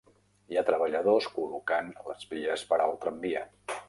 Hi 0.53 0.57
ha 0.59 0.63
treballadors 0.69 1.27
col·locant 1.35 1.91
les 2.07 2.25
vies 2.31 2.65
per 2.73 2.81
al 2.87 2.95
tramvia. 3.05 3.45